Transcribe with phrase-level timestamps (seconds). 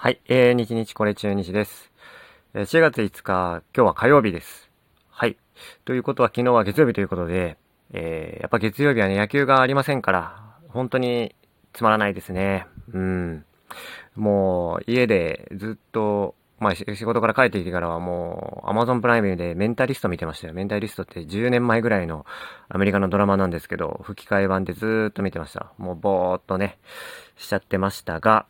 [0.00, 1.90] はい、えー、日日これ中日です。
[2.54, 4.70] えー、4月5日、今日は火曜日です。
[5.10, 5.36] はい。
[5.84, 7.56] ということは昨日は月曜日ということで、
[7.90, 11.34] えー、やっぱ月曜日はね、野球がありませんから、本当に
[11.72, 12.68] つまらないですね。
[12.92, 13.44] うん。
[14.14, 20.54] もう、家でずっと、まあ、仕事から帰ってきてからはもう、アマゾンプライムでメンタリスト見てましたよ。
[20.54, 22.24] メンタリストって10年前ぐらいの
[22.68, 25.72] アメリカのドラマなんですけど、吹き替え版でずっと見てました。
[25.76, 26.78] もうぼーっとね、
[27.36, 28.46] しちゃってましたが、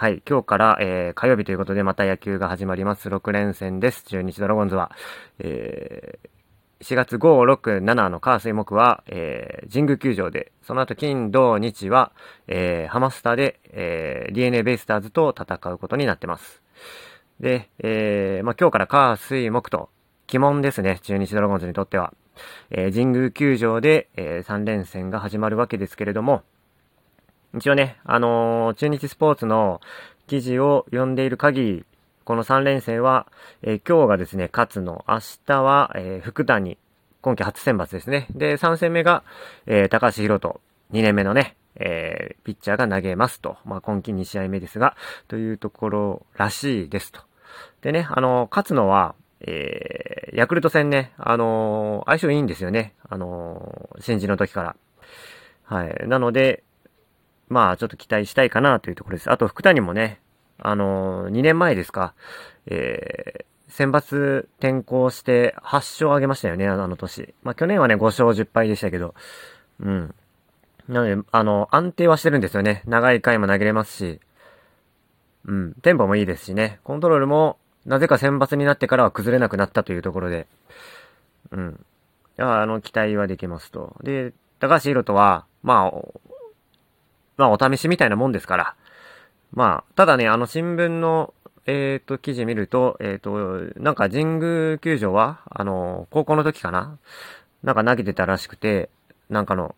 [0.00, 0.22] はい。
[0.26, 3.10] 今日から、えー、火曜日ということで、また野球が始まります。
[3.10, 4.02] 6連戦です。
[4.04, 4.92] 中日ドラゴンズは。
[5.38, 7.18] えー、4月5、
[7.52, 12.12] 6、7の火水木は、えー、神宮球場で、その後金、土、日は、
[12.46, 16.62] え、ハマスタで、え、DNA ベイスターズと戦うことになってます。
[17.38, 19.90] で、え、まあ、今日から火水木と、
[20.30, 20.98] 鬼門ですね。
[21.02, 22.14] 中日ドラゴンズにとっては。
[22.70, 26.42] え、神宮球場で、え、3連戦が始まるわけですけれども、
[27.56, 29.80] 一応ね、あのー、中日スポーツの
[30.26, 31.84] 記事を読んでいる限り、
[32.24, 33.26] この3連戦は、
[33.62, 36.78] えー、今日がですね、勝つの、明日は、えー、福谷、
[37.22, 38.28] 今季初選抜ですね。
[38.30, 39.24] で、3戦目が、
[39.66, 40.60] えー、高橋宏斗、
[40.92, 43.56] 2年目のね、えー、ピッチャーが投げますと。
[43.64, 47.20] まあ、今季2試合目ですが、というところらしいですと。
[47.82, 52.94] でね、あの、勝つのは、えー、ヤクルト戦ね、あのー、相性いいんですよね。
[53.08, 54.76] あのー、新人の時から。
[55.64, 56.08] はい。
[56.08, 56.62] なので、
[57.50, 59.30] まあ、ちょっと期待したいかなというところです。
[59.30, 60.20] あと、福谷もね、
[60.58, 62.14] あのー、2年前ですか、
[62.66, 67.34] えー、選抜転校して8勝上げましたよね、あの年。
[67.42, 69.14] まあ、去年はね、5勝10敗でしたけど、
[69.80, 70.14] うん。
[70.88, 72.82] なので、あの、安定はしてるんですよね。
[72.86, 74.20] 長い回も投げれますし、
[75.44, 76.78] うん、テンポもいいですしね。
[76.84, 80.46] コントロールも、なぜか選抜になってからは崩れなくなったというところで、
[81.50, 81.84] うん。
[82.38, 83.96] あの、期待はできますと。
[84.02, 86.29] で、高橋宏斗は、まあ、
[87.40, 88.74] まあお試しみたいなもんですから。
[89.52, 91.34] まあ、ただね、あの新聞の、
[91.66, 96.98] えっ、ー、と、記事見ると、えっ、ー、と、なんか神宮球場は、あの、高校の時かな？
[97.62, 98.90] なんか投げてたらしくて、
[99.28, 99.74] なんかの、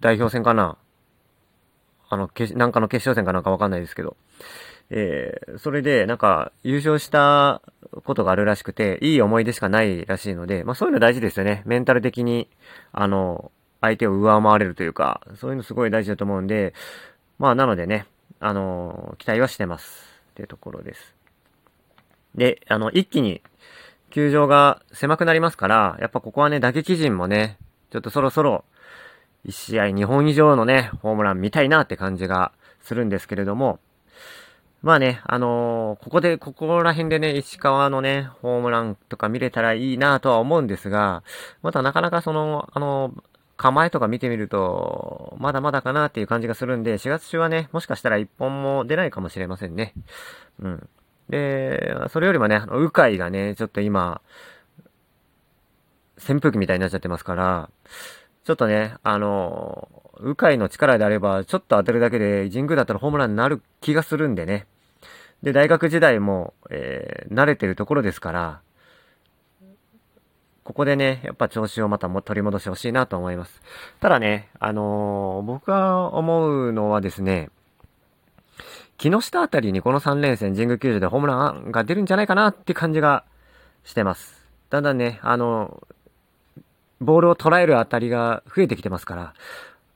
[0.00, 0.76] 代表戦かな？
[2.10, 4.16] あの、けなんかの決勝戦かなんかわかんないですけど。
[4.90, 7.62] えー、それで、なんか、優勝した
[8.04, 11.62] ことがあるらしくて、いい思い出しかないらしいので、まあそういうの大事ですよね。
[11.64, 12.48] メンタル的に、
[12.92, 16.74] あの、相手を上回れるというか、そういうのすごい大事だと思うんで、
[17.38, 18.06] まあ、なのでね、
[18.38, 20.10] あのー、期待はしてます。
[20.30, 21.14] っていうところです。
[22.34, 23.42] で、あの、一気に、
[24.10, 27.58] 球場が狭くなりますから、やっぱここはね、打撃陣もね、
[27.90, 28.64] ちょっとそろそろ、
[29.46, 32.52] 1試合2本以上のね、ホームラン見たいなって感じが
[32.82, 33.78] するんですけれども、
[34.82, 41.22] まあね、あのー、ここで、ここら辺でね、石川のね、ホームランとか見れたらいいなとは思うんですが、
[41.62, 43.22] またなかなかその、あのー、
[43.60, 49.92] 構えとか見てみると、まだまだかなっていう感じがするんで、4月中はね、もしかしたら1本も出ないかもしれませんね。
[50.60, 50.88] うん。
[51.28, 54.22] で、それよりもね、あの、うかいがね、ちょっと今、
[56.16, 57.68] 扇風機みたいになっちゃってますから、
[58.44, 64.68] ちょっとね、あの、うかいの力であれば、ちょっと当てるだけで、神宮だったらホームランになる気がするんでね。
[65.42, 68.60] で、大学時代も、えー、慣れてるところですから、
[70.70, 73.60] ここでね、やっぱ調子をまたも取り戻してほしいなと思います。
[73.98, 77.50] ただね、あのー、僕が思うのはですね、
[78.96, 83.24] 木下あたりにこの3連戦神宮球場でホームランが出るんじゃないかなって感じが
[83.82, 84.46] してます。
[84.70, 85.82] だんだんね、あの、
[87.00, 89.34] ボールを捉えるあたりが増えてきてますから、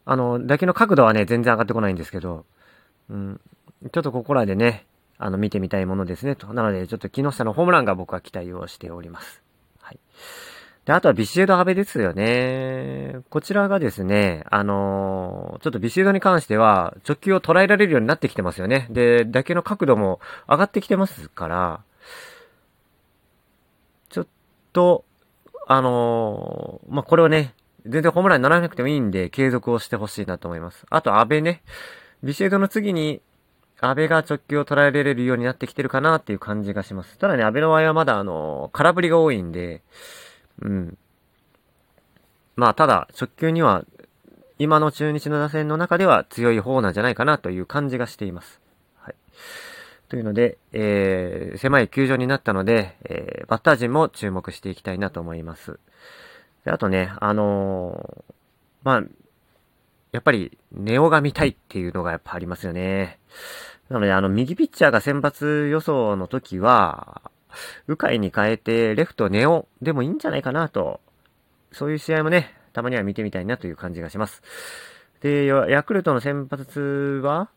[0.06, 2.46] あの、打球の角度はね、全然上がってこないんですけど、
[3.10, 3.40] うん、
[3.92, 4.86] ちょっとここらでね、
[5.18, 6.52] あの、見てみたいものですね、と。
[6.52, 9.44] なので、ちょっと木下のホームランが僕は期待をしております。
[9.84, 10.00] はい。
[10.84, 13.16] で、あとはビシエド阿部ですよね。
[13.30, 18.86] こちらがですね、あのー、ちょっとビシエドに関しては、直球を捉えられるようになってきてますよね。
[18.90, 21.80] で、打球の角度も上がってきてますから、
[24.10, 24.26] ちょっ
[24.74, 25.04] と、
[25.66, 27.54] あのー、まあ、これをね、
[27.86, 30.84] 全然ホームランにならなくてもいいんで、継続をしてほしいなと思います。
[30.90, 31.62] あと、阿部ね、
[32.22, 33.22] ビシエドの次に、
[33.80, 37.18] 安倍が直球を捉えられるようになってきてるかなっていう感じがします。
[37.18, 39.82] ただね、安倍の場合はまだあの、空振りが多いんで、
[40.62, 40.98] うん。
[42.56, 43.84] まあ、ただ、直球には、
[44.58, 48.60] 今の中日の打線の中では強い方なんじゃないかなという感じがしています。
[48.96, 49.14] はい。
[50.08, 55.80] というので、えー、狭い球場になったので、えー、バッター陣も注目していきたいなと思います。
[56.64, 58.34] であとね、あのー、
[58.84, 59.02] まあ、
[60.12, 63.18] やっぱり、ネオが見たいっていうのがやっぱありますよね。
[63.88, 67.20] なので、あの、右ピッチャーが先発予想の時は、
[67.88, 71.00] 迂回に変えて、レフトネオでもいいんじゃないかなと、
[71.72, 74.42] そういう試合もね、たまには見てみたいなという感じがします。
[75.20, 77.48] で、ヤクルトの先発は、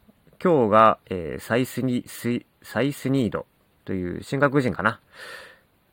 [0.41, 2.05] 今日が、えー、サイスニ、
[2.61, 3.45] サイスニード
[3.85, 4.99] という新学人かな。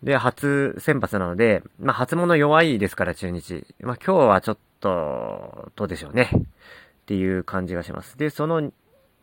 [0.02, 3.66] で、初先発なので、まあ、初物弱いですから、中日。
[3.80, 6.30] まあ、今日はちょっと、どうでしょうね。
[6.34, 8.18] っていう感じがします。
[8.18, 8.70] で、その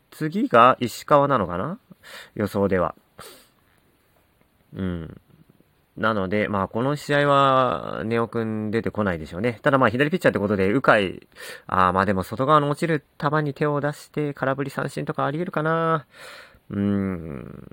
[0.09, 1.79] 次が石川なのかな？
[2.35, 2.95] 予想では。
[4.73, 5.21] うん。
[5.97, 9.59] なので、まあ、この試合は、ネオくん出てこないでしょうね。
[9.61, 11.27] ただまあ、左ピッチャーってことで、うかい、
[11.67, 16.05] ああ、まあでも外側の落ちる球に手を出して、空振り三振とかあり得るかな。
[16.69, 17.67] うん。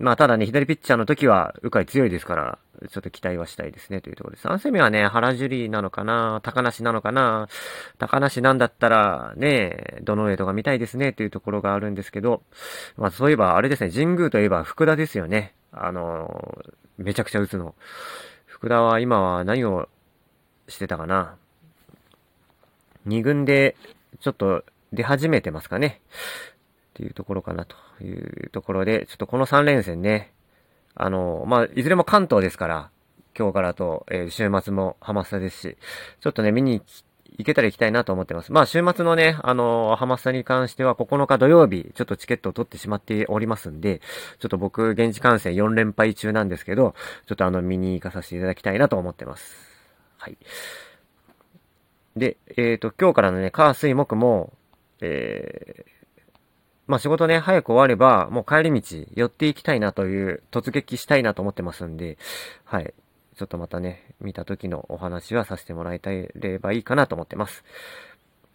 [0.00, 2.58] まあ、ただね、左ピッチャーの時は、うかい強いですから、
[2.88, 4.48] ちょっと期待はしたいですね、というところです。
[4.48, 7.48] 3戦目はね、原樹里なのかな高梨なのかな
[7.98, 12.42] 高梨なんだったら、ね、どの上とか見たいですね、というところがあるんですけど、
[12.96, 15.54] まあ、そういえば、あれですね、神宮といえば福田ですよね。
[15.72, 16.64] あの、
[16.98, 17.74] めちゃくちゃ打つの。
[18.46, 19.88] 福田は今は何を
[20.68, 21.36] してたかな？
[23.06, 23.76] 二軍で
[24.20, 26.00] ちょっと出始めてますかね？
[26.90, 30.32] っていうところかなというところで、ちょっとこの3連戦ね、
[30.94, 32.90] あの、まあ、いずれも関東ですから、
[33.38, 35.76] 今日からと、えー、週末もハマスタですし、
[36.20, 37.04] ちょっとね、見に行き
[37.40, 38.52] 行けたら行きたいなと思ってます。
[38.52, 44.00] まあ、週末のね、あのー、ハマスタに関しては9日土曜日、ちょっとチケットを取ってしまっておりますんで、
[44.38, 46.94] ちょっと僕、現地観戦4連敗中なんですけど、
[47.26, 49.70] ちょっとあの、見に行かさせていただきたいなと思ってます。
[50.18, 50.36] はい。
[52.16, 54.52] で、えっ、ー、と、今日からのね、火、水、木も、
[55.00, 55.90] えー、
[56.86, 62.18] まあ仕事ね、早く終われば、もう帰り道寄っていきたいなという、突撃したいなと思ってますんで、
[62.64, 62.92] はい。
[63.40, 67.64] ちょっとまたね、見た時のお話はさせてもらいたいればいいかなと思ってます。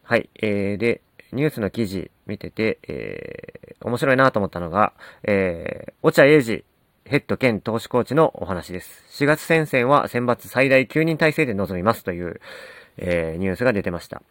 [0.03, 0.29] はい。
[0.35, 1.01] えー、で、
[1.31, 4.93] ニュースの記事見てて、えー、面白いなと思ったのが、
[5.23, 6.63] えー、落合英二、
[7.03, 9.23] ヘッド兼投手コーチのお話です。
[9.23, 12.39] 4月戦線は選抜最大9人体制で臨みますという、
[12.97, 14.21] えー、ニュースが出てました。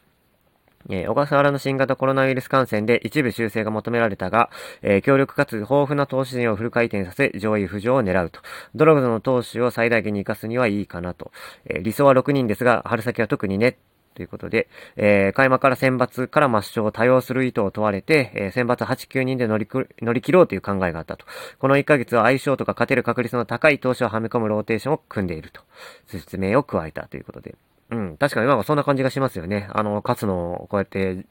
[0.90, 4.50] えー、小笠原の新型コロナウイルス感染で一部修正が求められたが、
[4.82, 8.40] えー、強力かつ豊富な投手陣をフル回転させ、上位浮上を狙うと。
[8.74, 11.32] ドラゴンズの投手を最大限に活かすにはいいかなと。
[11.66, 13.78] えー、理想は6人ですが、春先は特にね、
[14.14, 19.68] ということで、えー、開幕から選抜から抹消を多用する意図を問われて、えー、選抜8、9人で乗り
[20.00, 21.26] 乗り切ろうという考えがあったと。
[21.58, 25.62] この1ヶ月は相性とか勝てる確率の高い投手をはめ込むローテーションを組んでいると。
[26.06, 27.56] 説明を加えたということで。
[27.90, 29.68] うん、確かになんかそんな感じがしますよね。
[29.72, 31.26] あの、勝つのをこうやって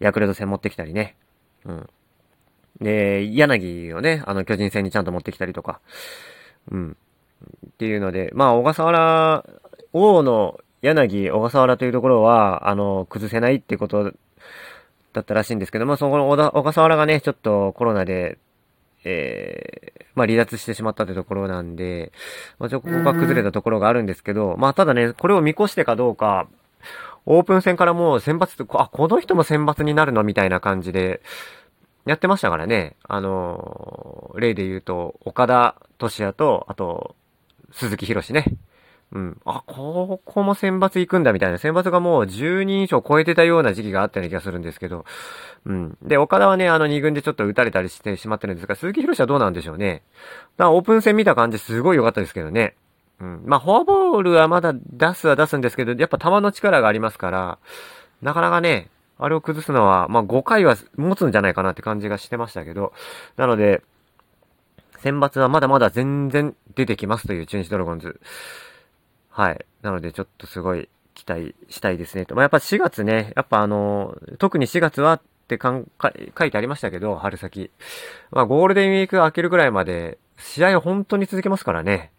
[0.00, 1.16] ヤクルト戦持ってきたりね。
[1.64, 1.88] うん。
[2.80, 5.80] で、柳をね、あの、巨人戦にちゃんと持ってきたりとか。
[6.70, 6.96] うん。
[7.66, 9.44] っていうので、まあ、小笠原、
[9.92, 14.12] 王の柳、小笠原というところは、あの、崩せないってこと
[15.12, 18.38] だったらしいんですけども、そこの小笠原がね、ちょっとコロナで
[19.08, 22.12] えー、まあ離脱してしまったというところなんで、
[22.58, 26.48] まあちょっとここが崩れたところがあるんですけど、まあただね、これを見越してかどうか、
[27.24, 31.22] オープン戦からもう選抜あ、この人も選抜になるのみたいな感じで、
[32.06, 32.96] やってましたからね。
[33.02, 37.16] あのー、例で言うと、岡田敏也と、あと、
[37.72, 38.46] 鈴木博士ね。
[39.12, 39.40] うん。
[39.44, 41.58] あ、ここも選抜行くんだみたいな。
[41.58, 45.06] 選抜がもう10人以上超えてたような時期があったような気がするんですけど。
[45.64, 45.98] うん。
[46.02, 50.02] で、岡田はね、あの2軍でちょっと打たれたりしてしまってるんですが、鈴木博士はどうなんでしょうね。
[50.56, 52.74] だからオープン戦見た感じすごい良かったですけどね。
[53.20, 53.42] うん。
[53.46, 57.58] まあ、フォアボールはまだ出すは出すんですけど、やっぱ球の力がありますから、
[58.20, 62.92] なかなかね、あれを崩すのは、まあ、5回は持つんじゃないかなって感じがしてましたけど、
[63.36, 63.82] なので、
[65.00, 68.20] 選抜はまだまだ全然出てきますという中日ドラゴンズ。
[69.38, 69.64] はい。
[69.82, 72.34] なので、ちょっとすごい期待したいですねと。
[72.34, 77.70] まあ、やっぱ4月ね、やっぱあの、特に4月はってかんか書いてありましたけど、春先。
[78.32, 82.10] まあ、ゴールデンウィーク明けるぐらいまで、試合を本当に続けますからね。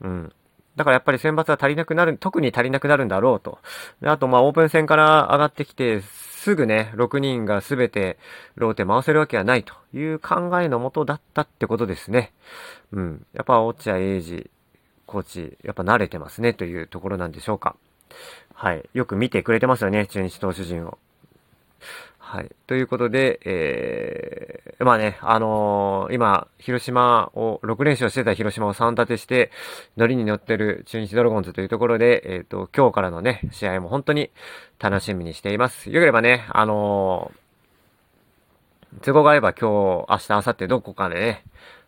[0.00, 0.32] うん。
[0.74, 3.58] だからやっぱり選抜は足りなくなる、特に足りなくなるんだろうと。
[4.00, 8.18] であと、まあ、オープン戦から上がってきて、すぐね、6人が全て
[8.54, 12.32] ローテ回せるわけはないという考えのもとだったってことですね。
[12.90, 13.26] うん。
[13.34, 14.50] やっぱ、落合英二、
[15.06, 17.76] コーチ、やっぱ慣れてますねというところなんでしょうか。
[18.54, 18.88] はい。
[18.94, 20.98] よく見てくれてますよね、中日投手陣を。
[22.18, 22.50] はい。
[22.66, 29.50] ということで、えー、まあね、あのー、今、広島を、6連勝してた広島を3立てして、
[29.96, 34.30] 乗りに乗ってる中日ドラゴンズというところで、えっ、ー、と、今日からのね、試合も本当に
[34.80, 35.90] 楽しみにしています。
[35.90, 41.44] よければね、あのー、都合があれば今日、明日、明後日どこかでね、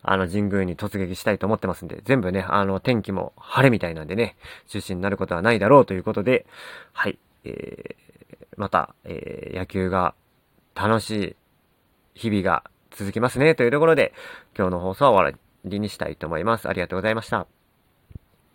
[0.09, 4.37] あの、神宮に突撃したいと思ってますんで、全部ね、あの、天気も晴れみたいなんでね、
[4.69, 6.47] 中止になることはないだろうということで、
[6.93, 10.15] はい、えー、また、えー、野球が
[10.77, 11.37] 楽しい
[12.15, 14.15] 日々が続きますね、というところで、
[14.57, 16.69] 今日の放送は終わりにしたいと思います。
[16.69, 17.66] ありがとうございました。